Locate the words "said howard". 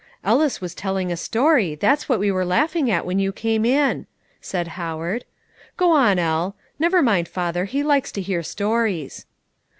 4.41-5.25